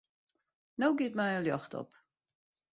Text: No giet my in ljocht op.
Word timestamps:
No 0.79 0.87
giet 0.97 1.15
my 1.19 1.27
in 1.37 1.45
ljocht 1.45 1.73
op. 1.81 1.89